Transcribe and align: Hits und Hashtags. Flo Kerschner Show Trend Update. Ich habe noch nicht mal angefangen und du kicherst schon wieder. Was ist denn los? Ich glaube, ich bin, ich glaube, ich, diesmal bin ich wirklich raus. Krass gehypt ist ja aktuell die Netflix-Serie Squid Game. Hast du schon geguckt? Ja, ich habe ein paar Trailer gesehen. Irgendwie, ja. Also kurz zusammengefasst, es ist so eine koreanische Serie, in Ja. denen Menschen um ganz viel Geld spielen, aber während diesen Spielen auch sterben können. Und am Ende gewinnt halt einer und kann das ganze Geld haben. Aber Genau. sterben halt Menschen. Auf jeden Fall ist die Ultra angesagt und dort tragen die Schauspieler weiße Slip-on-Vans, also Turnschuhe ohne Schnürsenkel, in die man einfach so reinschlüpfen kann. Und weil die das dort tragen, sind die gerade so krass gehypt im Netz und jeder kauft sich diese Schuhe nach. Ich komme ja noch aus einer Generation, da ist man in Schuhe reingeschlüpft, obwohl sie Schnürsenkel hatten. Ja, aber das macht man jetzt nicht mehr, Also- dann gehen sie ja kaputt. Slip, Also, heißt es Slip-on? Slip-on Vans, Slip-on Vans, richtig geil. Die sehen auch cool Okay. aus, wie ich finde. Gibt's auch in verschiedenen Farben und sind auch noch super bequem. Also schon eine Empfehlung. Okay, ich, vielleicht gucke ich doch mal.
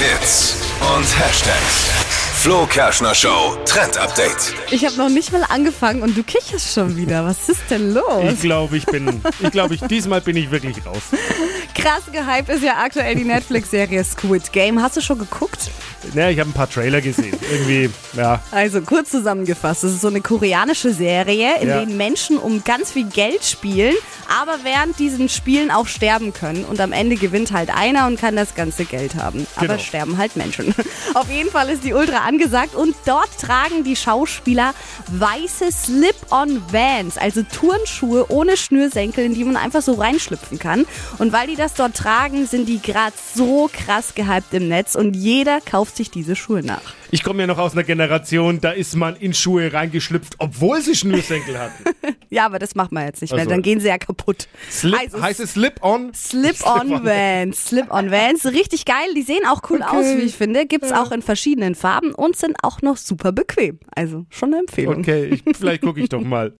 Hits 0.00 0.56
und 0.96 1.04
Hashtags. 1.18 1.90
Flo 2.40 2.64
Kerschner 2.66 3.14
Show 3.14 3.54
Trend 3.66 3.98
Update. 3.98 4.54
Ich 4.70 4.82
habe 4.86 4.96
noch 4.96 5.10
nicht 5.10 5.30
mal 5.30 5.44
angefangen 5.50 6.00
und 6.02 6.16
du 6.16 6.22
kicherst 6.22 6.72
schon 6.72 6.96
wieder. 6.96 7.26
Was 7.26 7.50
ist 7.50 7.60
denn 7.68 7.92
los? 7.92 8.32
Ich 8.32 8.40
glaube, 8.40 8.78
ich 8.78 8.86
bin, 8.86 9.20
ich 9.40 9.50
glaube, 9.50 9.74
ich, 9.74 9.82
diesmal 9.82 10.22
bin 10.22 10.36
ich 10.36 10.50
wirklich 10.50 10.76
raus. 10.86 11.02
Krass 11.74 12.04
gehypt 12.10 12.48
ist 12.48 12.62
ja 12.62 12.78
aktuell 12.82 13.14
die 13.14 13.24
Netflix-Serie 13.24 14.02
Squid 14.02 14.50
Game. 14.52 14.80
Hast 14.82 14.96
du 14.96 15.02
schon 15.02 15.18
geguckt? 15.18 15.70
Ja, 16.14 16.30
ich 16.30 16.40
habe 16.40 16.48
ein 16.48 16.54
paar 16.54 16.70
Trailer 16.70 17.02
gesehen. 17.02 17.36
Irgendwie, 17.52 17.90
ja. 18.16 18.40
Also 18.52 18.80
kurz 18.80 19.10
zusammengefasst, 19.10 19.84
es 19.84 19.92
ist 19.92 20.00
so 20.00 20.08
eine 20.08 20.22
koreanische 20.22 20.94
Serie, 20.94 21.60
in 21.60 21.68
Ja. 21.68 21.80
denen 21.80 21.98
Menschen 21.98 22.38
um 22.38 22.64
ganz 22.64 22.90
viel 22.90 23.04
Geld 23.04 23.44
spielen, 23.44 23.94
aber 24.30 24.58
während 24.62 24.98
diesen 24.98 25.28
Spielen 25.28 25.70
auch 25.70 25.86
sterben 25.88 26.32
können. 26.32 26.64
Und 26.64 26.80
am 26.80 26.92
Ende 26.92 27.16
gewinnt 27.16 27.52
halt 27.52 27.70
einer 27.74 28.06
und 28.06 28.18
kann 28.20 28.36
das 28.36 28.54
ganze 28.54 28.84
Geld 28.84 29.16
haben. 29.16 29.46
Aber 29.56 29.66
Genau. 29.66 29.78
sterben 29.78 30.18
halt 30.18 30.36
Menschen. 30.36 30.74
Auf 31.14 31.28
jeden 31.30 31.50
Fall 31.50 31.68
ist 31.68 31.84
die 31.84 31.92
Ultra 31.92 32.18
angesagt 32.18 32.74
und 32.74 32.94
dort 33.06 33.30
tragen 33.40 33.84
die 33.84 33.96
Schauspieler 33.96 34.72
weiße 35.08 35.70
Slip-on-Vans, 35.72 37.18
also 37.18 37.42
Turnschuhe 37.42 38.26
ohne 38.30 38.56
Schnürsenkel, 38.56 39.24
in 39.24 39.34
die 39.34 39.44
man 39.44 39.56
einfach 39.56 39.82
so 39.82 39.94
reinschlüpfen 39.94 40.58
kann. 40.58 40.86
Und 41.18 41.32
weil 41.32 41.48
die 41.48 41.56
das 41.56 41.74
dort 41.74 41.96
tragen, 41.96 42.46
sind 42.46 42.68
die 42.68 42.80
gerade 42.80 43.14
so 43.34 43.68
krass 43.72 44.14
gehypt 44.14 44.54
im 44.54 44.68
Netz 44.68 44.94
und 44.94 45.14
jeder 45.14 45.60
kauft 45.60 45.96
sich 45.96 46.10
diese 46.10 46.36
Schuhe 46.36 46.62
nach. 46.62 46.94
Ich 47.10 47.24
komme 47.24 47.40
ja 47.40 47.46
noch 47.48 47.58
aus 47.58 47.72
einer 47.72 47.82
Generation, 47.84 48.60
da 48.60 48.70
ist 48.70 48.94
man 48.94 49.16
in 49.16 49.34
Schuhe 49.34 49.72
reingeschlüpft, 49.72 50.36
obwohl 50.38 50.80
sie 50.80 50.94
Schnürsenkel 50.94 51.58
hatten. 51.58 51.84
Ja, 52.32 52.46
aber 52.46 52.58
das 52.60 52.74
macht 52.76 52.92
man 52.92 53.04
jetzt 53.06 53.20
nicht 53.22 53.32
mehr, 53.32 53.40
Also- 53.40 53.50
dann 53.50 53.62
gehen 53.62 53.80
sie 53.80 53.88
ja 53.88 53.98
kaputt. 53.98 54.46
Slip, 54.70 54.98
Also, 54.98 55.20
heißt 55.20 55.40
es 55.40 55.52
Slip-on? 55.54 56.14
Slip-on 56.14 57.04
Vans, 57.04 57.66
Slip-on 57.66 58.10
Vans, 58.10 58.46
richtig 58.46 58.84
geil. 58.84 59.12
Die 59.16 59.22
sehen 59.22 59.42
auch 59.48 59.62
cool 59.68 59.82
Okay. 59.82 59.96
aus, 59.96 60.04
wie 60.16 60.22
ich 60.22 60.36
finde. 60.36 60.64
Gibt's 60.66 60.92
auch 60.92 61.10
in 61.12 61.22
verschiedenen 61.22 61.74
Farben 61.74 62.14
und 62.14 62.36
sind 62.36 62.56
auch 62.62 62.82
noch 62.82 62.96
super 62.96 63.32
bequem. 63.32 63.80
Also 63.94 64.26
schon 64.30 64.50
eine 64.54 64.60
Empfehlung. 64.60 64.98
Okay, 65.00 65.26
ich, 65.44 65.56
vielleicht 65.56 65.82
gucke 65.82 66.00
ich 66.00 66.08
doch 66.08 66.20
mal. 66.22 66.40